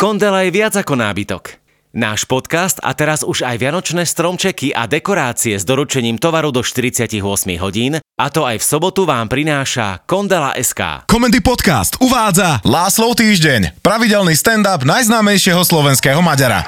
Kondela 0.00 0.48
je 0.48 0.56
viac 0.56 0.72
ako 0.80 0.96
nábytok. 0.96 1.60
Náš 1.92 2.24
podcast 2.24 2.80
a 2.80 2.96
teraz 2.96 3.20
už 3.20 3.44
aj 3.44 3.60
vianočné 3.60 4.08
stromčeky 4.08 4.72
a 4.72 4.88
dekorácie 4.88 5.60
s 5.60 5.68
doručením 5.68 6.16
tovaru 6.16 6.48
do 6.48 6.64
48 6.64 7.20
hodín 7.60 8.00
a 8.00 8.26
to 8.32 8.48
aj 8.48 8.56
v 8.56 8.64
sobotu 8.64 9.04
vám 9.04 9.28
prináša 9.28 10.00
Kondela 10.08 10.56
SK. 10.56 11.04
Komendy 11.04 11.44
podcast 11.44 12.00
uvádza 12.00 12.64
Láslov 12.64 13.20
týždeň, 13.20 13.84
pravidelný 13.84 14.32
stand-up 14.32 14.88
najznámejšieho 14.88 15.60
slovenského 15.60 16.24
Maďara. 16.24 16.64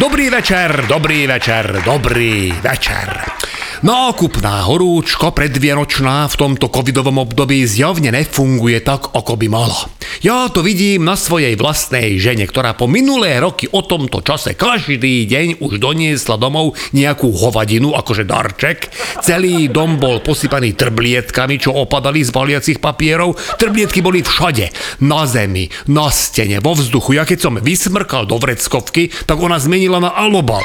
Dobrý 0.00 0.32
večer, 0.32 0.88
dobrý 0.88 1.28
večer, 1.28 1.84
dobrý 1.84 2.48
večer. 2.64 3.41
Nákupná 3.82 4.62
horúčka 4.70 5.34
predvianočná 5.34 6.30
v 6.30 6.38
tomto 6.38 6.70
covidovom 6.70 7.26
období 7.26 7.66
zjavne 7.66 8.14
nefunguje 8.14 8.78
tak, 8.78 9.10
ako 9.10 9.34
by 9.34 9.50
mala. 9.50 9.90
Ja 10.22 10.46
to 10.54 10.62
vidím 10.62 11.02
na 11.02 11.18
svojej 11.18 11.58
vlastnej 11.58 12.14
žene, 12.14 12.46
ktorá 12.46 12.78
po 12.78 12.86
minulé 12.86 13.42
roky 13.42 13.66
o 13.74 13.82
tomto 13.82 14.22
čase 14.22 14.54
každý 14.54 15.26
deň 15.26 15.58
už 15.58 15.82
doniesla 15.82 16.38
domov 16.38 16.78
nejakú 16.94 17.34
hovadinu, 17.34 17.90
akože 17.98 18.22
darček. 18.22 18.86
Celý 19.18 19.66
dom 19.66 19.98
bol 19.98 20.22
posypaný 20.22 20.78
trblietkami, 20.78 21.58
čo 21.58 21.74
opadali 21.74 22.22
z 22.22 22.30
baliacich 22.30 22.78
papierov. 22.78 23.34
Trblietky 23.58 23.98
boli 23.98 24.22
všade. 24.22 24.70
Na 25.02 25.26
zemi, 25.26 25.66
na 25.90 26.06
stene, 26.06 26.62
vo 26.62 26.78
vzduchu. 26.78 27.18
Ja 27.18 27.26
keď 27.26 27.50
som 27.50 27.58
vysmrkal 27.58 28.30
do 28.30 28.38
vreckovky, 28.38 29.10
tak 29.26 29.42
ona 29.42 29.58
zmenila 29.58 29.98
na 29.98 30.14
alobal. 30.14 30.62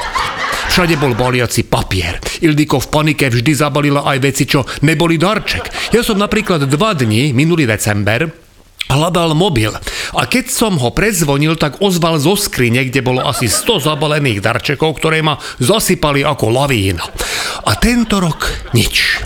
Všade 0.71 0.95
bol 0.99 1.17
baliaci 1.17 1.65
papier. 1.65 2.19
Ildiko 2.43 2.77
v 2.77 2.87
panike 2.91 3.27
vždy 3.31 3.51
zabalila 3.55 4.05
aj 4.05 4.17
veci, 4.21 4.43
čo 4.45 4.67
neboli 4.83 5.17
darček. 5.17 5.93
Ja 5.95 6.05
som 6.05 6.21
napríklad 6.21 6.67
dva 6.69 6.93
dni, 6.93 7.33
minulý 7.33 7.65
december, 7.65 8.29
hľadal 8.87 9.35
mobil. 9.35 9.71
A 10.15 10.21
keď 10.25 10.51
som 10.51 10.79
ho 10.79 10.89
prezvonil, 10.95 11.59
tak 11.59 11.83
ozval 11.83 12.17
zo 12.17 12.39
skrine, 12.39 12.87
kde 12.87 13.03
bolo 13.03 13.23
asi 13.23 13.51
100 13.51 13.87
zabalených 13.87 14.39
darčekov, 14.39 14.97
ktoré 14.97 15.19
ma 15.19 15.35
zasypali 15.59 16.23
ako 16.23 16.45
lavína. 16.51 17.03
A 17.67 17.71
tento 17.75 18.23
rok 18.23 18.71
nič. 18.71 19.19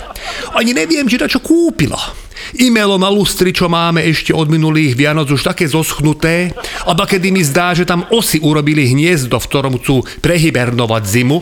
Ani 0.52 0.74
neviem, 0.74 1.06
či 1.06 1.16
čo 1.16 1.40
kúpila. 1.40 2.21
E-mailo 2.52 3.00
na 3.00 3.08
lustri, 3.08 3.48
čo 3.48 3.72
máme 3.72 4.04
ešte 4.04 4.36
od 4.36 4.52
minulých 4.52 4.92
Vianoc, 4.92 5.32
už 5.32 5.40
také 5.40 5.64
zoschnuté, 5.64 6.52
a 6.84 6.92
kedy 6.92 7.32
mi 7.32 7.40
zdá, 7.40 7.72
že 7.72 7.88
tam 7.88 8.04
osy 8.12 8.36
urobili 8.44 8.92
hniezdo, 8.92 9.40
v 9.40 9.48
ktorom 9.48 9.74
chcú 9.80 10.04
prehibernovať 10.20 11.02
zimu. 11.08 11.40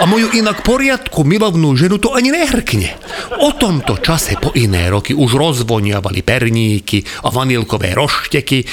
A 0.00 0.08
moju 0.08 0.32
inak 0.32 0.64
poriadku 0.64 1.24
milovnú 1.28 1.76
ženu 1.76 2.00
to 2.00 2.16
ani 2.16 2.32
nehrkne. 2.32 2.96
O 3.44 3.52
tomto 3.52 4.00
čase 4.00 4.36
po 4.40 4.52
iné 4.56 4.88
roky 4.88 5.12
už 5.12 5.36
rozvoniavali 5.36 6.24
perníky 6.24 7.04
a 7.24 7.28
vanilkové 7.28 7.92
rošteky. 7.92 8.64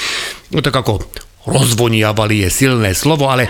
No 0.56 0.64
tak 0.64 0.76
ako 0.80 1.04
rozvoniavali 1.48 2.48
je 2.48 2.50
silné 2.52 2.96
slovo, 2.96 3.28
ale 3.28 3.48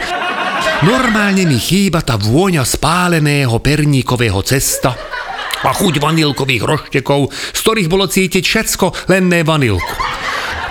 normálne 0.85 1.45
mi 1.45 1.61
chýba 1.61 2.01
tá 2.01 2.17
vôňa 2.17 2.65
spáleného 2.65 3.57
perníkového 3.61 4.41
cesta, 4.41 5.16
a 5.63 5.71
chuť 5.73 5.97
vanilkových 5.97 6.63
roštekov, 6.63 7.31
z 7.31 7.59
ktorých 7.61 7.89
bolo 7.89 8.05
cítiť 8.05 8.43
všetko, 8.43 9.09
len 9.09 9.31
ne 9.31 9.41
vanilku. 9.41 9.95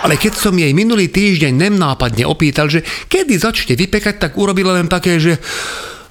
Ale 0.06 0.20
keď 0.20 0.39
som 0.39 0.55
jej 0.55 0.70
minulý 0.70 1.11
týždeň 1.11 1.51
nemnápadne 1.56 2.29
opýtal, 2.29 2.70
že 2.70 2.87
kedy 3.11 3.42
začne 3.42 3.75
vypekať, 3.75 4.23
tak 4.23 4.39
urobila 4.39 4.77
len 4.77 4.87
také, 4.87 5.19
že 5.19 5.34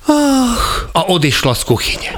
Ach, 0.06 0.94
a 0.94 1.09
odišla 1.09 1.58
z 1.58 1.64
kuchyne. 1.66 2.09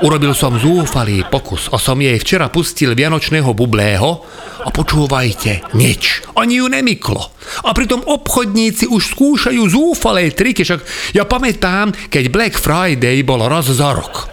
Urobil 0.00 0.32
som 0.32 0.56
zúfalý 0.56 1.28
pokus 1.28 1.68
a 1.68 1.76
som 1.76 2.00
jej 2.00 2.16
včera 2.16 2.48
pustil 2.48 2.96
vianočného 2.96 3.52
bublého 3.52 4.24
a 4.64 4.68
počúvajte, 4.72 5.76
nič. 5.76 6.24
Ani 6.40 6.56
ju 6.56 6.72
nemyklo. 6.72 7.20
A 7.68 7.76
pritom 7.76 8.00
obchodníci 8.00 8.88
už 8.88 9.12
skúšajú 9.12 9.60
zúfalé 9.68 10.32
triky, 10.32 10.64
však 10.64 10.80
ja 11.12 11.28
pamätám, 11.28 11.92
keď 12.08 12.24
Black 12.32 12.56
Friday 12.56 13.20
bol 13.20 13.44
raz 13.44 13.68
za 13.68 13.92
rok. 13.92 14.24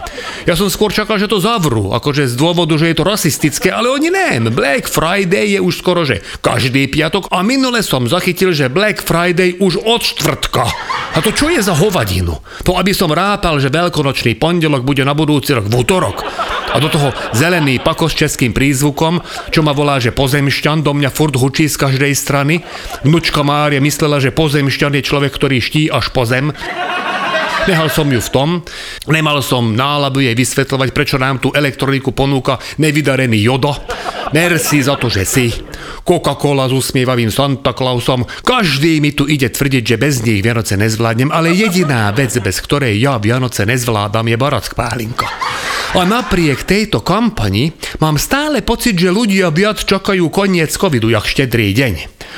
Ja 0.45 0.57
som 0.57 0.67
skôr 0.67 0.89
čakal, 0.91 1.21
že 1.21 1.29
to 1.29 1.37
zavrú, 1.37 1.93
akože 1.93 2.27
z 2.27 2.35
dôvodu, 2.35 2.75
že 2.75 2.91
je 2.91 2.97
to 2.97 3.05
rasistické, 3.05 3.69
ale 3.69 3.89
oni 3.89 4.09
nem. 4.09 4.49
Black 4.51 4.89
Friday 4.89 5.55
je 5.55 5.59
už 5.61 5.73
skoro, 5.79 6.01
že 6.03 6.21
každý 6.41 6.89
piatok 6.89 7.29
a 7.29 7.45
minule 7.45 7.85
som 7.85 8.09
zachytil, 8.09 8.51
že 8.51 8.71
Black 8.71 9.01
Friday 9.01 9.57
už 9.61 9.81
od 9.81 10.01
štvrtka. 10.01 10.65
A 11.11 11.19
to 11.19 11.35
čo 11.35 11.51
je 11.51 11.59
za 11.59 11.75
hovadinu? 11.75 12.39
To 12.63 12.79
aby 12.79 12.95
som 12.95 13.11
rátal, 13.11 13.59
že 13.59 13.69
veľkonočný 13.69 14.39
pondelok 14.39 14.81
bude 14.81 15.03
na 15.05 15.13
budúci 15.13 15.53
rok 15.53 15.67
v 15.67 15.75
útorok. 15.83 16.23
A 16.71 16.79
do 16.79 16.87
toho 16.87 17.11
zelený 17.35 17.83
pako 17.83 18.07
s 18.07 18.15
českým 18.15 18.55
prízvukom, 18.55 19.19
čo 19.51 19.59
ma 19.59 19.75
volá, 19.75 19.99
že 19.99 20.15
pozemšťan, 20.15 20.87
do 20.87 20.95
mňa 20.95 21.11
furt 21.11 21.35
hučí 21.35 21.67
z 21.67 21.75
každej 21.75 22.15
strany. 22.15 22.63
Vnučka 23.03 23.43
Mária 23.43 23.83
myslela, 23.83 24.23
že 24.23 24.31
pozemšťan 24.31 24.95
je 24.95 25.03
človek, 25.03 25.35
ktorý 25.35 25.59
ští 25.59 25.91
až 25.91 26.15
po 26.15 26.23
zem. 26.23 26.55
Nehal 27.69 27.93
som 27.93 28.09
ju 28.09 28.17
v 28.17 28.33
tom, 28.33 28.49
nemal 29.05 29.37
som 29.45 29.77
náladu 29.77 30.17
jej 30.17 30.33
vysvetľovať, 30.33 30.89
prečo 30.97 31.21
nám 31.21 31.37
tú 31.37 31.53
elektroniku 31.53 32.09
ponúka 32.09 32.57
nevydarený 32.81 33.37
Jodo. 33.37 33.77
Merci 34.33 34.81
za 34.81 34.97
to, 34.97 35.11
že 35.11 35.23
si. 35.27 35.53
Coca-Cola 36.01 36.65
s 36.65 36.73
usmievavým 36.73 37.29
Santa 37.29 37.77
Clausom. 37.77 38.25
Každý 38.25 38.97
mi 38.97 39.13
tu 39.13 39.29
ide 39.29 39.53
tvrdiť, 39.53 39.83
že 39.85 40.01
bez 40.01 40.25
nich 40.25 40.41
Vianoce 40.41 40.73
nezvládnem, 40.73 41.29
ale 41.29 41.53
jediná 41.53 42.09
vec, 42.09 42.33
bez 42.41 42.57
ktorej 42.65 42.97
ja 42.97 43.21
Vianoce 43.21 43.67
nezvládam, 43.69 44.25
je 44.25 44.37
barack 44.41 44.73
pálinka. 44.73 45.29
A 45.91 46.07
napriek 46.07 46.63
tejto 46.63 47.03
kampani 47.03 47.75
mám 47.99 48.15
stále 48.15 48.63
pocit, 48.63 48.95
že 48.95 49.11
ľudia 49.11 49.51
viac 49.51 49.83
čakajú 49.83 50.31
koniec 50.31 50.71
covidu, 50.71 51.11
jak 51.11 51.27
štedrý 51.27 51.75
deň. 51.75 51.93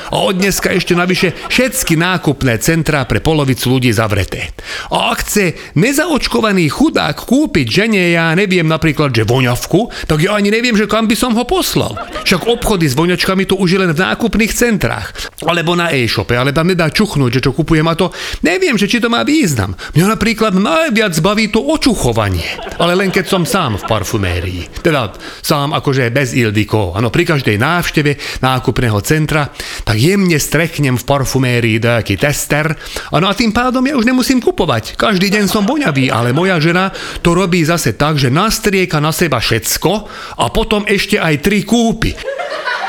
A 0.10 0.26
od 0.26 0.42
dneska 0.42 0.74
ešte 0.74 0.98
navyše 0.98 1.38
všetky 1.54 1.94
nákupné 1.94 2.58
centrá 2.58 3.06
pre 3.06 3.22
polovicu 3.22 3.78
ľudí 3.78 3.94
zavreté. 3.94 4.50
A 4.90 5.14
ak 5.14 5.22
chce 5.22 5.54
nezaočkovaný 5.78 6.66
chudák 6.74 7.14
kúpiť 7.14 7.68
žene, 7.70 8.10
ja 8.10 8.34
neviem 8.34 8.66
napríklad, 8.66 9.14
že 9.14 9.22
voňavku, 9.22 10.10
tak 10.10 10.26
ja 10.26 10.34
ani 10.34 10.50
neviem, 10.50 10.74
že 10.74 10.90
kam 10.90 11.06
by 11.06 11.14
som 11.14 11.38
ho 11.38 11.46
poslal. 11.46 11.94
Však 12.26 12.50
obchody 12.50 12.90
s 12.90 12.98
voňačkami 12.98 13.46
to 13.46 13.54
už 13.62 13.70
je 13.70 13.80
len 13.86 13.94
v 13.94 14.02
nákupných 14.02 14.50
centrách. 14.50 15.14
Alebo 15.46 15.78
na 15.78 15.94
e-shope, 15.94 16.34
ale 16.34 16.58
tam 16.58 16.74
nedá 16.74 16.90
čuchnúť, 16.90 17.40
že 17.40 17.44
čo 17.46 17.52
kupujem 17.54 17.86
a 17.86 17.94
to 17.94 18.10
neviem, 18.42 18.82
že 18.82 18.90
či 18.90 18.98
to 18.98 19.14
má 19.14 19.22
význam. 19.22 19.78
Mňa 19.94 20.18
napríklad 20.18 20.58
najviac 20.58 21.14
baví 21.22 21.54
to 21.54 21.62
očuchovanie. 21.62 22.46
Ale 22.82 22.98
len 22.98 23.14
keď 23.14 23.30
som 23.30 23.43
sám 23.44 23.80
v 23.80 23.84
parfumérii. 23.88 24.62
Teda 24.84 25.14
sám 25.44 25.76
akože 25.78 26.10
bez 26.12 26.36
Ildiko. 26.36 26.96
Áno, 26.96 27.14
pri 27.14 27.24
každej 27.28 27.56
návšteve 27.60 28.42
nákupného 28.42 29.00
centra 29.06 29.48
tak 29.84 29.98
jemne 30.00 30.36
streknem 30.40 30.96
v 31.00 31.08
parfumérii 31.08 31.78
nejaký 31.80 32.20
tester 32.20 32.74
a 33.12 33.16
no 33.22 33.30
a 33.30 33.34
tým 33.38 33.56
pádom 33.56 33.84
ja 33.86 33.96
už 33.96 34.08
nemusím 34.08 34.44
kupovať. 34.44 35.00
Každý 35.00 35.30
deň 35.32 35.46
som 35.48 35.68
voňavý, 35.68 36.10
ale 36.12 36.36
moja 36.36 36.60
žena 36.60 36.92
to 37.22 37.32
robí 37.38 37.64
zase 37.64 37.96
tak, 37.96 38.20
že 38.20 38.34
nastrieka 38.34 39.00
na 39.00 39.16
seba 39.16 39.40
všetko 39.40 39.92
a 40.40 40.46
potom 40.50 40.84
ešte 40.90 41.20
aj 41.20 41.36
tri 41.44 41.64
kúpy. 41.64 42.16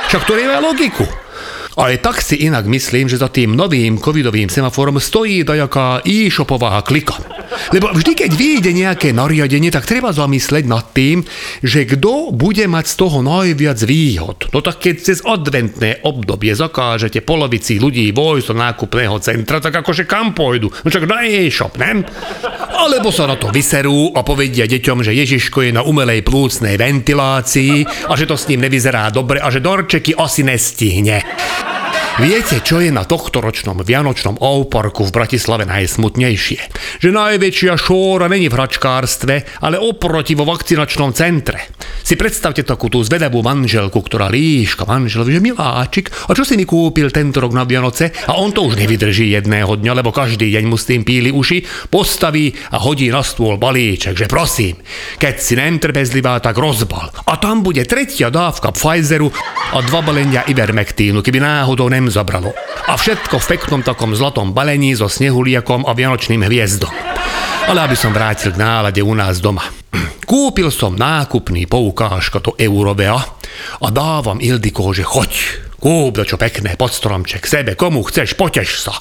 Však 0.09 0.22
to 0.25 0.34
je 0.38 0.47
logiku. 0.60 1.06
Ale 1.75 1.98
tak 1.98 2.22
si 2.22 2.47
inak 2.47 2.70
myslím, 2.70 3.10
že 3.10 3.19
za 3.19 3.26
tým 3.26 3.59
novým 3.59 3.98
covidovým 3.98 4.47
semaforom 4.47 5.03
stojí 5.03 5.43
dajaká 5.43 6.06
e-shopová 6.06 6.78
klika. 6.87 7.19
Lebo 7.72 7.91
vždy, 7.94 8.12
keď 8.15 8.31
vyjde 8.34 8.70
nejaké 8.75 9.09
nariadenie, 9.15 9.70
tak 9.70 9.88
treba 9.88 10.10
zamysleť 10.15 10.65
nad 10.66 10.87
tým, 10.92 11.22
že 11.60 11.88
kto 11.88 12.34
bude 12.34 12.65
mať 12.66 12.84
z 12.91 12.94
toho 12.98 13.19
najviac 13.20 13.78
výhod. 13.84 14.38
No 14.53 14.60
tak 14.60 14.82
keď 14.82 14.94
cez 15.00 15.19
adventné 15.25 16.04
obdobie 16.04 16.53
zakážete 16.54 17.22
polovici 17.25 17.78
ľudí 17.81 18.10
vojsť 18.14 18.47
do 18.50 18.54
nákupného 18.54 19.16
centra, 19.20 19.59
tak 19.59 19.75
akože 19.81 20.04
kam 20.06 20.32
pôjdu? 20.37 20.70
No 20.84 20.88
čak 20.88 21.09
na 21.09 21.25
e-shop, 21.25 21.76
ne? 21.81 22.04
Alebo 22.75 23.10
sa 23.14 23.26
na 23.31 23.38
to 23.38 23.50
vyserú 23.50 24.12
a 24.14 24.26
povedia 24.26 24.69
deťom, 24.69 25.06
že 25.06 25.16
Ježiško 25.16 25.64
je 25.64 25.72
na 25.72 25.82
umelej 25.82 26.22
plúcnej 26.26 26.78
ventilácii 26.78 28.09
a 28.10 28.12
že 28.14 28.28
to 28.28 28.37
s 28.38 28.48
ním 28.50 28.66
nevyzerá 28.66 29.09
dobre 29.10 29.41
a 29.41 29.48
že 29.48 29.64
dorčeky 29.64 30.14
asi 30.14 30.43
nestihne. 30.47 31.73
Viete, 32.14 32.62
čo 32.62 32.78
je 32.78 32.94
na 32.94 33.02
tohto 33.02 33.42
ročnom 33.42 33.75
Vianočnom 33.82 34.38
Ouparku 34.38 35.02
v 35.02 35.11
Bratislave 35.11 35.66
najsmutnejšie? 35.66 36.61
Že 37.02 37.11
najväčšia 37.11 37.75
šóra 37.75 38.31
není 38.31 38.46
v 38.46 38.55
hračkárstve, 38.55 39.58
ale 39.58 39.82
oproti 39.82 40.38
vo 40.38 40.46
vakcinačnom 40.46 41.11
centre. 41.11 41.75
Si 42.06 42.14
predstavte 42.14 42.62
takú 42.62 42.87
tú 42.87 43.02
zvedavú 43.02 43.43
manželku, 43.43 43.99
ktorá 43.99 44.31
líška 44.31 44.87
manželovi, 44.87 45.34
že 45.34 45.43
miláčik, 45.43 46.06
a 46.31 46.38
čo 46.38 46.46
si 46.46 46.55
mi 46.55 46.62
kúpil 46.62 47.11
tento 47.11 47.43
rok 47.43 47.50
na 47.50 47.66
Vianoce? 47.66 48.14
A 48.31 48.38
on 48.38 48.55
to 48.55 48.62
už 48.62 48.78
nevydrží 48.78 49.34
jedného 49.34 49.75
dňa, 49.75 49.99
lebo 49.99 50.14
každý 50.14 50.55
deň 50.55 50.70
mu 50.70 50.78
s 50.78 50.87
tým 50.87 51.02
píli 51.02 51.34
uši, 51.34 51.90
postaví 51.90 52.55
a 52.70 52.78
hodí 52.78 53.11
na 53.11 53.26
stôl 53.26 53.58
balíček, 53.58 54.14
že 54.14 54.31
prosím, 54.31 54.78
keď 55.19 55.34
si 55.43 55.58
netrpezlivá, 55.58 56.38
tak 56.38 56.62
rozbal. 56.62 57.11
A 57.26 57.43
tam 57.43 57.66
bude 57.66 57.82
tretia 57.82 58.31
dávka 58.31 58.70
Pfizeru 58.70 59.34
a 59.75 59.82
dva 59.82 59.99
balenia 59.99 60.46
Ivermectínu, 60.46 61.19
keby 61.19 61.43
náhodou 61.43 61.90
nem 61.90 62.03
zabralo. 62.08 62.56
A 62.88 62.96
všetko 62.96 63.40
v 63.40 63.48
peknom 63.56 63.80
takom 63.84 64.16
zlatom 64.16 64.52
balení 64.56 64.96
so 64.96 65.08
snehuliakom 65.08 65.88
a 65.88 65.92
vianočným 65.92 66.44
hviezdom. 66.44 66.92
Ale 67.64 67.80
aby 67.80 67.96
som 67.96 68.12
vrátil 68.12 68.52
k 68.52 68.60
nálade 68.60 69.00
u 69.00 69.12
nás 69.16 69.40
doma. 69.40 69.64
Kúpil 70.30 70.68
som 70.68 70.96
nákupný 70.96 71.64
poukážka 71.64 72.40
to 72.40 72.52
Eurovea 72.60 73.16
a 73.80 73.86
dávam 73.88 74.40
Ildiko, 74.40 74.92
že 74.92 75.04
choď, 75.06 75.32
Kúp 75.84 76.25
čo 76.25 76.40
pekné 76.40 76.81
pod 76.81 76.96
stromček, 76.96 77.44
sebe, 77.44 77.76
komu 77.76 78.00
chceš, 78.08 78.40
poteš 78.40 78.88
sa. 78.88 78.96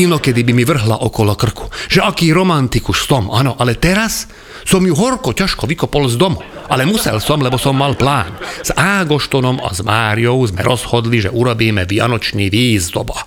Inokedy 0.00 0.40
by 0.40 0.56
mi 0.56 0.64
vrhla 0.64 1.04
okolo 1.04 1.36
krku, 1.36 1.68
že 1.84 2.00
aký 2.00 2.32
romantikus 2.32 3.04
som, 3.04 3.28
áno, 3.28 3.60
ale 3.60 3.76
teraz 3.76 4.24
som 4.64 4.80
ju 4.80 4.96
horko 4.96 5.36
ťažko 5.36 5.68
vykopol 5.68 6.08
z 6.08 6.16
domu. 6.16 6.40
Ale 6.72 6.88
musel 6.88 7.20
som, 7.20 7.44
lebo 7.44 7.60
som 7.60 7.76
mal 7.76 7.92
plán. 7.92 8.40
S 8.40 8.72
Ágoštonom 8.72 9.60
a 9.60 9.76
s 9.76 9.84
Máriou 9.84 10.40
sme 10.48 10.64
rozhodli, 10.64 11.20
že 11.20 11.28
urobíme 11.28 11.84
vianočný 11.84 12.48
výzdoba. 12.48 13.20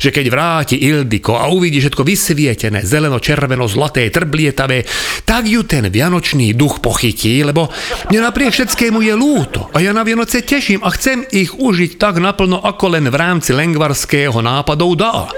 Že 0.00 0.10
keď 0.16 0.26
vráti 0.32 0.76
Ildiko 0.80 1.36
a 1.36 1.52
uvidí 1.52 1.76
všetko 1.76 2.00
vysvietené, 2.00 2.88
zeleno, 2.88 3.20
červeno, 3.20 3.68
zlaté, 3.68 4.08
trblietavé, 4.08 4.88
tak 5.28 5.44
ju 5.44 5.60
ten 5.68 5.92
vianočný 5.92 6.56
duch 6.56 6.80
pochytí, 6.80 7.44
lebo 7.44 7.68
mne 8.08 8.24
napriek 8.24 8.56
všetkému 8.56 9.04
je 9.04 9.12
lúto 9.12 9.68
a 9.76 9.84
ja 9.84 9.92
na 9.92 10.00
Vianoce 10.00 10.40
teším 10.40 10.80
a 10.80 10.88
chcem 10.96 11.28
ich 11.28 11.52
užiť 11.52 12.00
tak 12.00 12.16
naplno, 12.16 12.64
ako 12.64 12.96
len 12.96 13.12
v 13.12 13.16
rámci 13.16 13.52
lengvarského 13.52 14.40
nápadov 14.40 14.96
dá. 14.96 15.28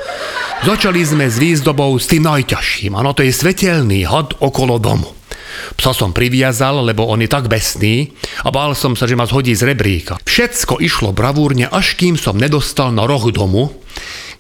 Začali 0.63 1.03
sme 1.03 1.27
s 1.27 1.43
výzdobou 1.43 1.91
s 1.99 2.07
tým 2.07 2.23
najťažším, 2.23 2.95
ano 2.95 3.11
to 3.11 3.27
je 3.27 3.35
svetelný 3.35 4.07
had 4.07 4.39
okolo 4.39 4.79
domu. 4.79 5.11
Psa 5.77 5.93
som 5.93 6.17
priviazal, 6.17 6.81
lebo 6.81 7.07
on 7.09 7.21
je 7.21 7.29
tak 7.29 7.51
besný 7.51 8.15
a 8.47 8.49
bál 8.49 8.73
som 8.73 8.97
sa, 8.97 9.05
že 9.05 9.19
ma 9.19 9.29
zhodí 9.29 9.53
z 9.53 9.69
rebríka. 9.69 10.17
Všetko 10.25 10.81
išlo 10.81 11.13
bravúrne, 11.13 11.69
až 11.69 11.99
kým 11.99 12.17
som 12.17 12.39
nedostal 12.39 12.95
na 12.95 13.05
roh 13.05 13.29
domu, 13.29 13.69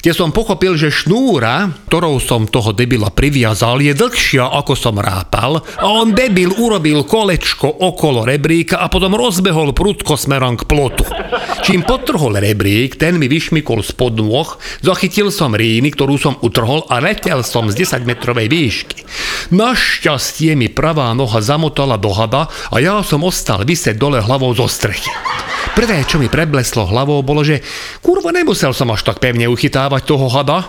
kde 0.02 0.10
som 0.18 0.34
pochopil, 0.34 0.74
že 0.74 0.90
šnúra, 0.90 1.70
ktorou 1.86 2.18
som 2.18 2.50
toho 2.50 2.74
debila 2.74 3.14
priviazal, 3.14 3.78
je 3.78 3.94
dlhšia 3.94 4.50
ako 4.50 4.74
som 4.74 4.98
rápal 4.98 5.62
a 5.78 5.86
on 5.86 6.10
debil 6.10 6.50
urobil 6.58 7.06
kolečko 7.06 7.70
okolo 7.70 8.26
rebríka 8.26 8.82
a 8.82 8.90
potom 8.90 9.14
rozbehol 9.14 9.70
prudko 9.70 10.18
smerom 10.18 10.58
k 10.58 10.66
plotu. 10.66 11.06
Čím 11.62 11.86
potrhol 11.86 12.34
rebrík, 12.34 12.98
ten 12.98 13.14
mi 13.14 13.30
vyšmikol 13.30 13.86
spod 13.86 14.18
nôh, 14.18 14.58
zachytil 14.82 15.30
som 15.30 15.54
ríny, 15.54 15.94
ktorú 15.94 16.18
som 16.18 16.34
utrhol 16.42 16.82
a 16.90 16.98
letel 16.98 17.46
som 17.46 17.70
z 17.70 17.86
10 17.86 18.02
metrovej 18.02 18.50
výšky. 18.50 19.06
Našťastie 19.54 20.58
mi 20.58 20.66
pravá 20.66 21.14
noha 21.14 21.38
zamotala 21.38 21.94
do 21.94 22.10
hada 22.10 22.50
a 22.74 22.76
ja 22.82 23.06
som 23.06 23.22
ostal 23.22 23.62
vysieť 23.62 23.94
dole 23.94 24.18
hlavou 24.18 24.50
zo 24.50 24.66
strechy. 24.66 25.14
Prvé, 25.72 26.04
čo 26.04 26.20
mi 26.20 26.28
prebleslo 26.28 26.84
hlavou, 26.84 27.24
bolo, 27.24 27.40
že 27.40 27.64
kurva 28.04 28.28
nemusel 28.28 28.76
som 28.76 28.92
až 28.92 29.08
tak 29.08 29.24
pevne 29.24 29.48
uchytávať 29.48 30.04
toho 30.04 30.28
hada. 30.28 30.68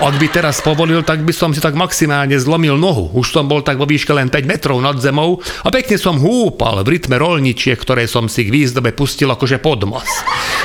Ak 0.00 0.14
by 0.16 0.26
teraz 0.32 0.64
povolil, 0.64 1.04
tak 1.04 1.20
by 1.20 1.36
som 1.36 1.52
si 1.52 1.60
tak 1.60 1.76
maximálne 1.76 2.32
zlomil 2.40 2.80
nohu. 2.80 3.12
Už 3.12 3.28
som 3.28 3.44
bol 3.44 3.60
tak 3.60 3.76
vo 3.76 3.84
výške 3.84 4.08
len 4.16 4.32
5 4.32 4.48
metrov 4.48 4.80
nad 4.80 4.96
zemou 4.96 5.42
a 5.44 5.68
pekne 5.68 6.00
som 6.00 6.16
húpal 6.16 6.80
v 6.80 6.96
rytme 6.96 7.20
rolničie, 7.20 7.76
ktoré 7.76 8.08
som 8.08 8.24
si 8.24 8.48
k 8.48 8.54
výzdobe 8.54 8.96
pustil 8.96 9.28
akože 9.28 9.60
podmas. 9.60 10.08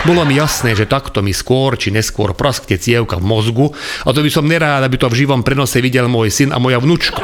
Bolo 0.03 0.27
mi 0.27 0.35
jasné, 0.35 0.75
že 0.75 0.83
takto 0.83 1.23
mi 1.23 1.31
skôr 1.31 1.79
či 1.79 1.87
neskôr 1.87 2.35
praskne 2.35 2.75
cievka 2.75 3.15
v 3.15 3.23
mozgu 3.23 3.71
a 4.03 4.11
to 4.11 4.19
by 4.19 4.27
som 4.27 4.43
nerád, 4.43 4.83
aby 4.83 4.99
to 4.99 5.07
v 5.07 5.23
živom 5.23 5.47
prenose 5.47 5.79
videl 5.79 6.11
môj 6.11 6.27
syn 6.27 6.51
a 6.51 6.59
moja 6.59 6.83
vnúčka. 6.83 7.23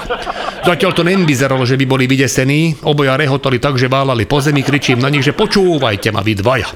Zatiaľ 0.64 0.92
to 0.96 1.04
nevyzeralo, 1.04 1.68
že 1.68 1.76
by 1.76 1.84
boli 1.84 2.08
vydesení, 2.08 2.80
oboja 2.88 3.20
rehotali 3.20 3.60
tak, 3.60 3.76
že 3.76 3.92
válali 3.92 4.24
po 4.24 4.40
zemi, 4.40 4.64
kričím 4.64 5.04
na 5.04 5.12
nich, 5.12 5.28
že 5.28 5.36
počúvajte 5.36 6.16
ma 6.16 6.24
vy 6.24 6.40
dvaja. 6.40 6.72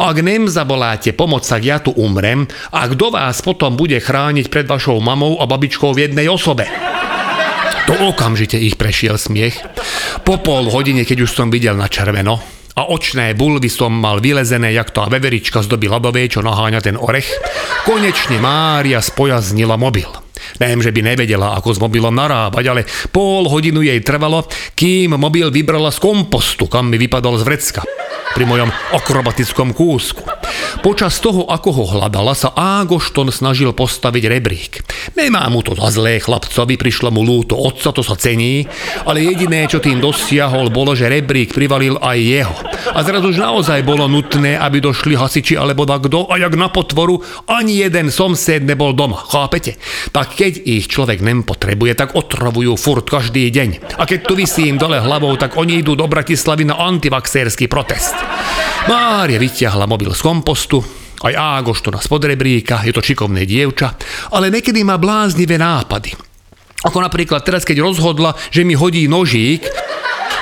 Ak 0.00 0.16
nem 0.24 0.48
zavoláte 0.48 1.12
pomoc, 1.12 1.44
tak 1.44 1.68
ja 1.68 1.84
tu 1.84 1.92
umrem 2.00 2.48
a 2.72 2.88
kto 2.88 3.12
vás 3.12 3.44
potom 3.44 3.76
bude 3.76 4.00
chrániť 4.00 4.48
pred 4.48 4.64
vašou 4.64 5.04
mamou 5.04 5.36
a 5.36 5.44
babičkou 5.44 5.92
v 5.92 6.08
jednej 6.08 6.32
osobe? 6.32 6.64
To 7.92 8.08
okamžite 8.08 8.56
ich 8.56 8.80
prešiel 8.80 9.20
smiech. 9.20 9.60
Po 10.24 10.40
pol 10.40 10.72
hodine, 10.72 11.04
keď 11.04 11.28
už 11.28 11.34
som 11.36 11.52
videl 11.52 11.76
na 11.76 11.92
červeno, 11.92 12.61
a 12.78 12.88
očné 12.88 13.36
bulvy 13.36 13.68
som 13.68 13.92
mal 13.92 14.22
vylezené, 14.22 14.72
jak 14.72 14.94
tá 14.94 15.10
veverička 15.10 15.60
z 15.60 15.68
doby 15.68 15.92
ľadovej, 15.92 16.38
čo 16.38 16.40
naháňa 16.40 16.80
ten 16.80 16.96
orech, 16.96 17.28
konečne 17.84 18.40
Mária 18.40 19.02
spojaznila 19.04 19.76
mobil. 19.76 20.21
Viem, 20.58 20.80
že 20.82 20.94
by 20.94 21.00
nevedela, 21.02 21.56
ako 21.58 21.76
s 21.76 21.82
mobilom 21.82 22.14
narábať, 22.14 22.64
ale 22.68 22.82
pol 23.10 23.46
hodinu 23.48 23.82
jej 23.82 23.98
trvalo, 24.04 24.46
kým 24.76 25.14
mobil 25.16 25.48
vybrala 25.50 25.90
z 25.90 25.98
kompostu, 26.02 26.66
kam 26.66 26.90
mi 26.92 26.96
vypadol 26.98 27.40
z 27.40 27.46
vrecka 27.46 27.82
pri 28.32 28.48
mojom 28.48 28.72
akrobatickom 28.96 29.76
kúsku. 29.76 30.24
Počas 30.80 31.20
toho, 31.20 31.46
ako 31.52 31.68
ho 31.76 31.84
hľadala, 31.96 32.32
sa 32.32 32.56
Ágošton 32.56 33.28
snažil 33.28 33.76
postaviť 33.76 34.24
rebrík. 34.24 34.72
Nemá 35.14 35.44
mu 35.52 35.60
to 35.60 35.76
za 35.76 35.92
zlé 35.92 36.16
chlapcovi, 36.18 36.80
prišlo 36.80 37.12
mu 37.12 37.20
lúto 37.20 37.60
otca, 37.60 37.92
to 37.92 38.00
sa 38.00 38.16
cení, 38.16 38.64
ale 39.04 39.20
jediné, 39.20 39.68
čo 39.68 39.84
tým 39.84 40.00
dosiahol, 40.00 40.72
bolo, 40.72 40.96
že 40.96 41.12
rebrík 41.12 41.52
privalil 41.52 42.00
aj 42.00 42.18
jeho. 42.18 42.56
A 42.90 42.98
zrazu 43.06 43.30
už 43.30 43.38
naozaj 43.38 43.86
bolo 43.86 44.10
nutné, 44.10 44.58
aby 44.58 44.82
došli 44.82 45.14
hasiči 45.14 45.54
alebo 45.54 45.86
kto 45.86 46.26
a 46.26 46.34
jak 46.42 46.58
na 46.58 46.66
potvoru, 46.66 47.22
ani 47.46 47.78
jeden 47.78 48.10
somsed 48.10 48.66
nebol 48.66 48.90
doma, 48.90 49.22
chápete? 49.22 49.78
Tak 50.10 50.34
keď 50.34 50.52
ich 50.66 50.90
človek 50.90 51.22
nepotrebuje, 51.22 51.94
tak 51.94 52.18
otravujú 52.18 52.74
furt 52.74 53.06
každý 53.06 53.46
deň. 53.54 53.98
A 53.98 54.02
keď 54.02 54.26
tu 54.26 54.34
vysím 54.34 54.82
dole 54.82 54.98
hlavou, 54.98 55.38
tak 55.38 55.54
oni 55.54 55.78
idú 55.78 55.94
do 55.94 56.10
Bratislavy 56.10 56.66
na 56.66 56.82
antivaxérsky 56.82 57.70
protest. 57.70 58.18
Mária 58.90 59.38
vyťahla 59.38 59.86
mobil 59.86 60.10
z 60.10 60.22
kompostu, 60.26 60.82
aj 61.22 61.38
Ágoš 61.38 61.86
to 61.86 61.94
na 61.94 62.02
rebríka, 62.02 62.82
je 62.82 62.90
to 62.90 62.98
šikovné 62.98 63.46
dievča, 63.46 63.94
ale 64.34 64.50
nekedy 64.50 64.82
má 64.82 64.98
bláznivé 64.98 65.54
nápady. 65.54 66.18
Ako 66.82 66.98
napríklad 66.98 67.46
teraz, 67.46 67.62
keď 67.62 67.78
rozhodla, 67.78 68.34
že 68.50 68.66
mi 68.66 68.74
hodí 68.74 69.06
nožík, 69.06 69.62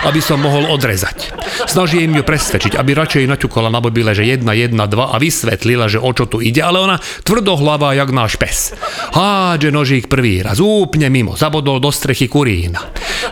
aby 0.05 0.21
som 0.23 0.41
mohol 0.41 0.69
odrezať. 0.73 1.35
Snažím 1.69 2.17
ju 2.17 2.23
presvedčiť, 2.25 2.77
aby 2.77 2.97
radšej 2.97 3.29
naťukala 3.29 3.69
na 3.69 3.85
mobile, 3.85 4.17
že 4.17 4.25
1, 4.25 4.45
1, 4.45 4.73
2 4.73 4.89
a 4.89 5.17
vysvetlila, 5.21 5.93
že 5.93 6.01
o 6.01 6.11
čo 6.17 6.25
tu 6.25 6.41
ide, 6.41 6.65
ale 6.65 6.81
ona 6.81 6.97
tvrdohlava 7.27 7.93
jak 7.93 8.11
náš 8.11 8.41
pes. 8.41 8.73
Hádže 9.13 9.71
nožík 9.71 10.09
prvý 10.09 10.41
raz, 10.41 10.59
úplne 10.59 11.13
mimo, 11.13 11.37
zabodol 11.37 11.83
do 11.83 11.93
strechy 11.93 12.31
kurína. 12.31 12.81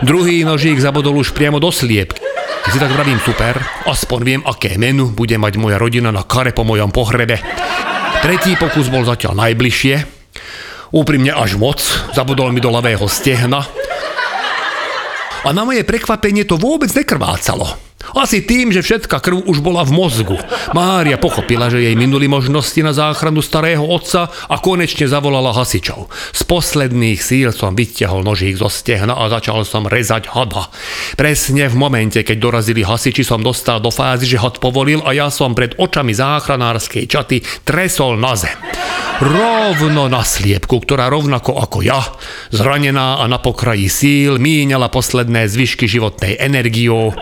Druhý 0.04 0.44
nožík 0.44 0.76
zabodol 0.78 1.20
už 1.20 1.32
priamo 1.32 1.56
do 1.56 1.72
sliepky. 1.72 2.20
Si 2.68 2.76
tak 2.76 2.92
vravím 2.92 3.16
super, 3.24 3.56
aspoň 3.88 4.20
viem, 4.20 4.42
aké 4.44 4.76
menu 4.76 5.08
bude 5.08 5.40
mať 5.40 5.56
moja 5.56 5.80
rodina 5.80 6.12
na 6.12 6.20
kare 6.20 6.52
po 6.52 6.68
mojom 6.68 6.92
pohrebe. 6.92 7.40
Tretí 8.20 8.60
pokus 8.60 8.92
bol 8.92 9.08
zatiaľ 9.08 9.40
najbližšie. 9.48 10.20
Úprimne 10.92 11.32
až 11.32 11.56
moc, 11.56 11.80
zabudol 12.12 12.52
mi 12.52 12.60
do 12.60 12.68
ľavého 12.68 13.08
stehna. 13.08 13.64
A 15.46 15.54
na 15.54 15.62
moje 15.62 15.86
prekvapenie 15.86 16.42
to 16.42 16.58
vôbec 16.58 16.90
nekrvácalo. 16.90 17.87
Asi 18.18 18.42
tým, 18.42 18.74
že 18.74 18.82
všetka 18.82 19.22
krv 19.22 19.46
už 19.46 19.62
bola 19.62 19.86
v 19.86 19.94
mozgu. 19.94 20.34
Mária 20.74 21.14
pochopila, 21.14 21.70
že 21.70 21.86
jej 21.86 21.94
minuli 21.94 22.26
možnosti 22.26 22.82
na 22.82 22.90
záchranu 22.90 23.38
starého 23.38 23.86
otca 23.86 24.26
a 24.50 24.58
konečne 24.58 25.06
zavolala 25.06 25.54
hasičov. 25.54 26.10
Z 26.34 26.42
posledných 26.42 27.22
síl 27.22 27.54
som 27.54 27.78
vyťahol 27.78 28.26
nožík 28.26 28.58
zo 28.58 28.66
stehna 28.66 29.14
a 29.14 29.30
začal 29.30 29.62
som 29.62 29.86
rezať 29.86 30.34
hada. 30.34 30.66
Presne 31.14 31.70
v 31.70 31.78
momente, 31.78 32.18
keď 32.26 32.36
dorazili 32.42 32.82
hasiči, 32.82 33.22
som 33.22 33.38
dostal 33.38 33.78
do 33.78 33.94
fázy, 33.94 34.26
že 34.26 34.42
had 34.42 34.58
povolil 34.58 34.98
a 35.06 35.14
ja 35.14 35.30
som 35.30 35.54
pred 35.54 35.78
očami 35.78 36.10
záchranárskej 36.10 37.06
čaty 37.06 37.38
tresol 37.62 38.18
na 38.18 38.34
zem. 38.34 38.58
Rovno 39.22 40.10
na 40.10 40.26
sliepku, 40.26 40.82
ktorá 40.82 41.06
rovnako 41.06 41.58
ako 41.58 41.86
ja, 41.86 42.02
zranená 42.50 43.22
a 43.22 43.30
na 43.30 43.38
pokraji 43.38 43.86
síl, 43.90 44.42
míňala 44.42 44.90
posledné 44.90 45.46
zvyšky 45.50 45.86
životnej 45.86 46.38
energiou. 46.38 47.14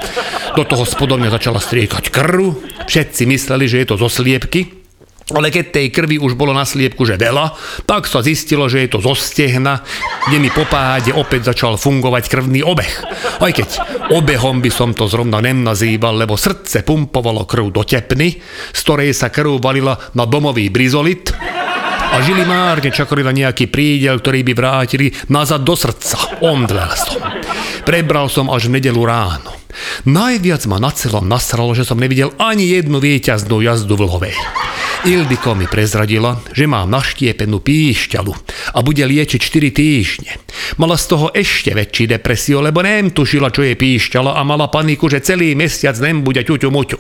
Do 0.56 0.64
toho 0.64 0.85
spodobne 0.86 1.28
začala 1.28 1.58
striekať 1.58 2.14
krv. 2.14 2.54
Všetci 2.86 3.26
mysleli, 3.26 3.66
že 3.66 3.82
je 3.82 3.86
to 3.90 3.96
zo 3.98 4.08
sliepky, 4.08 4.86
ale 5.34 5.50
keď 5.50 5.74
tej 5.74 5.86
krvi 5.90 6.22
už 6.22 6.38
bolo 6.38 6.54
na 6.54 6.62
sliepku, 6.62 7.02
že 7.02 7.18
veľa, 7.18 7.50
tak 7.82 8.06
sa 8.06 8.22
zistilo, 8.22 8.70
že 8.70 8.86
je 8.86 8.94
to 8.94 9.02
zo 9.02 9.18
stehna, 9.18 9.82
kde 10.30 10.38
mi 10.38 10.54
po 10.54 10.62
páde 10.70 11.10
opäť 11.10 11.50
začal 11.50 11.74
fungovať 11.74 12.30
krvný 12.30 12.62
obeh. 12.62 12.94
Aj 13.42 13.50
keď 13.50 13.82
obehom 14.14 14.62
by 14.62 14.70
som 14.70 14.94
to 14.94 15.10
zrovna 15.10 15.42
nenazýval, 15.42 16.14
lebo 16.14 16.38
srdce 16.38 16.86
pumpovalo 16.86 17.42
krv 17.42 17.74
do 17.74 17.82
tepny, 17.82 18.38
z 18.70 18.80
ktorej 18.86 19.10
sa 19.18 19.34
krv 19.34 19.58
valila 19.58 19.98
na 20.14 20.30
domový 20.30 20.70
brizolit, 20.70 21.34
a 22.06 22.22
žili 22.22 22.46
márne 22.46 22.94
čakali 22.94 23.26
na 23.26 23.34
nejaký 23.34 23.66
prídel, 23.66 24.22
ktorý 24.22 24.46
by 24.46 24.52
vrátili 24.54 25.10
nazad 25.26 25.66
do 25.66 25.74
srdca. 25.74 26.38
Omdlel 26.38 26.92
som. 26.94 27.18
Prebral 27.82 28.30
som 28.30 28.46
až 28.46 28.70
v 28.70 28.78
nedelu 28.78 29.02
ráno. 29.02 29.65
Najviac 30.04 30.68
ma 30.68 30.76
na 30.76 30.92
celom 30.92 31.24
nasralo, 31.24 31.72
že 31.72 31.88
som 31.88 31.96
nevidel 31.96 32.36
ani 32.36 32.68
jednu 32.68 33.00
víťaznú 33.00 33.64
jazdu 33.64 33.96
vlhovej. 33.96 34.36
Ildiko 35.06 35.54
mi 35.54 35.70
prezradila, 35.70 36.34
že 36.50 36.66
mám 36.66 36.90
naštiepenú 36.90 37.62
píšťalu 37.62 38.32
a 38.74 38.82
bude 38.82 39.06
liečiť 39.06 39.38
4 39.38 39.70
týždne. 39.70 40.34
Mala 40.82 40.98
z 40.98 41.06
toho 41.06 41.30
ešte 41.30 41.70
väčší 41.70 42.10
depresio, 42.10 42.58
lebo 42.58 42.82
nem 42.82 43.14
tušila, 43.14 43.54
čo 43.54 43.62
je 43.62 43.78
píšťala 43.78 44.34
a 44.34 44.42
mala 44.42 44.66
paniku, 44.66 45.06
že 45.06 45.22
celý 45.22 45.54
mesiac 45.54 45.94
nem 46.02 46.26
bude 46.26 46.42
ťuťu 46.42 46.68
muťu. 46.74 46.98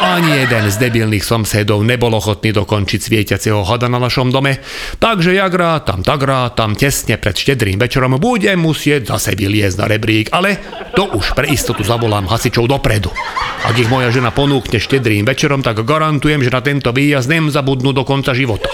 Ani 0.00 0.32
jeden 0.32 0.64
z 0.72 0.80
debilných 0.80 1.20
somsedov 1.20 1.84
nebol 1.84 2.16
ochotný 2.16 2.56
dokončiť 2.56 2.98
svietiaceho 3.04 3.62
hada 3.68 3.84
na 3.84 4.00
našom 4.00 4.32
dome, 4.32 4.56
takže 4.96 5.36
jak 5.36 5.52
rátam, 5.52 6.00
tak 6.00 6.24
rátam, 6.24 6.72
tesne 6.72 7.20
pred 7.20 7.36
štedrým 7.36 7.76
večerom 7.76 8.16
budem 8.16 8.56
musieť 8.56 9.12
zase 9.12 9.36
vyliezť 9.36 9.76
na 9.76 9.86
rebrík, 9.92 10.32
ale 10.32 10.56
to 10.96 11.04
už 11.12 11.36
pre 11.36 11.52
istotu 11.52 11.84
zavolám 11.84 12.24
hasičov 12.32 12.64
dopredu. 12.64 13.12
Ak 13.60 13.76
ich 13.76 13.92
moja 13.92 14.08
žena 14.08 14.32
ponúkne 14.32 14.80
štedrým 14.80 15.28
večerom, 15.28 15.60
tak 15.60 15.84
garantujem, 15.84 16.40
že 16.40 16.48
na 16.48 16.64
tento 16.64 16.96
výjazd 16.96 17.19
nezabudnú 17.26 17.92
do 17.92 18.06
konca 18.06 18.32
života. 18.32 18.70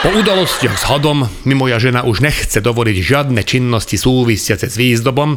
Po 0.00 0.08
udalostiach 0.16 0.80
s 0.80 0.88
hadom 0.88 1.28
mi 1.44 1.52
moja 1.52 1.76
žena 1.76 2.08
už 2.08 2.24
nechce 2.24 2.64
dovoliť 2.64 2.96
žiadne 3.04 3.44
činnosti 3.44 4.00
súvisiace 4.00 4.72
s 4.72 4.80
výzdobom 4.80 5.36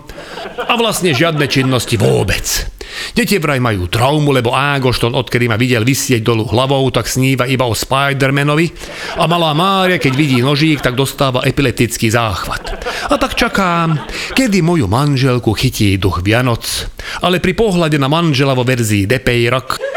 a 0.55 0.74
vlastne 0.79 1.12
žiadne 1.12 1.51
činnosti 1.51 2.00
vôbec. 2.00 2.72
Deti 3.12 3.36
vraj 3.43 3.60
majú 3.60 3.91
traumu, 3.91 4.31
lebo 4.31 4.55
Ágošton, 4.55 5.19
odkedy 5.19 5.51
ma 5.51 5.60
videl 5.60 5.83
vysieť 5.83 6.24
dolu 6.24 6.48
hlavou, 6.48 6.88
tak 6.95 7.12
sníva 7.12 7.43
iba 7.43 7.67
o 7.67 7.75
Spidermanovi 7.75 8.72
a 9.19 9.27
malá 9.27 9.51
Mária, 9.51 10.00
keď 10.00 10.13
vidí 10.15 10.39
nožík, 10.39 10.79
tak 10.79 10.95
dostáva 10.95 11.43
epileptický 11.43 12.07
záchvat. 12.07 12.88
A 13.12 13.19
tak 13.19 13.36
čakám, 13.36 14.00
kedy 14.31 14.63
moju 14.63 14.88
manželku 14.88 15.51
chytí 15.51 16.00
duch 16.00 16.24
Vianoc, 16.24 16.88
ale 17.19 17.43
pri 17.43 17.51
pohľade 17.51 18.00
na 18.00 18.07
manžela 18.07 18.55
vo 18.55 18.63
verzii 18.63 19.12
Depeyrak 19.12 19.93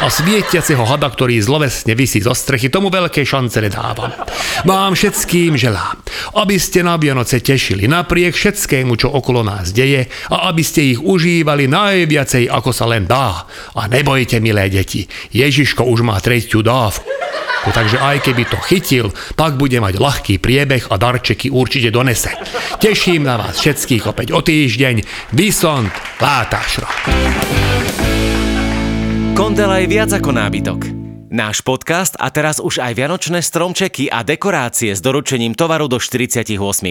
a 0.00 0.08
svietiaceho 0.08 0.80
hada, 0.88 1.12
ktorý 1.12 1.36
zlovesne 1.44 1.92
vysí 1.92 2.24
zo 2.24 2.32
strechy, 2.32 2.72
tomu 2.72 2.88
veľké 2.88 3.20
šance 3.20 3.60
nedávam. 3.60 4.08
Vám 4.64 4.96
všetkým 4.96 5.60
želám, 5.60 6.00
aby 6.40 6.56
ste 6.56 6.80
na 6.80 6.96
Vianoce 6.96 7.44
tešili 7.44 7.84
napriek 7.84 8.32
všetkému, 8.32 8.96
čo 8.96 9.12
okolo 9.12 9.44
nás 9.44 9.76
deje 9.76 10.08
a 10.32 10.48
aby 10.48 10.62
ste 10.64 10.96
ich 10.96 11.00
užívali 11.00 11.68
najviacej, 11.68 12.48
ako 12.48 12.70
sa 12.72 12.88
len 12.88 13.04
dá. 13.04 13.44
A 13.76 13.92
nebojte, 13.92 14.40
milé 14.40 14.72
deti, 14.72 15.04
Ježiško 15.36 15.84
už 15.84 16.00
má 16.00 16.16
tretiu 16.18 16.64
dávku. 16.64 17.04
Takže 17.60 18.00
aj 18.00 18.24
keby 18.24 18.48
to 18.48 18.56
chytil, 18.64 19.12
tak 19.36 19.60
bude 19.60 19.76
mať 19.76 20.00
ľahký 20.00 20.40
priebeh 20.40 20.88
a 20.88 20.96
darčeky 20.96 21.52
určite 21.52 21.92
donese. 21.92 22.32
Teším 22.80 23.28
na 23.28 23.36
vás 23.36 23.60
všetkých 23.60 24.08
opäť 24.08 24.32
o 24.32 24.40
týždeň. 24.40 25.04
Vysont 25.36 25.92
Látašro. 26.24 26.88
Kondela 29.34 29.78
je 29.82 29.86
viac 29.90 30.10
ako 30.14 30.30
nábytok. 30.30 30.80
Náš 31.30 31.62
podcast 31.62 32.18
a 32.18 32.30
teraz 32.30 32.58
už 32.58 32.82
aj 32.82 32.92
vianočné 32.98 33.38
stromčeky 33.38 34.10
a 34.10 34.26
dekorácie 34.26 34.90
s 34.90 34.98
doručením 34.98 35.54
tovaru 35.54 35.86
do 35.86 36.02
48 36.02 36.46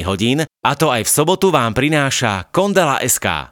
hodín, 0.08 0.48
a 0.48 0.72
to 0.75 0.88
aj 0.91 1.03
v 1.03 1.10
sobotu 1.12 1.51
vám 1.51 1.75
prináša 1.75 2.48
Kondela 2.51 3.00
SK. 3.03 3.48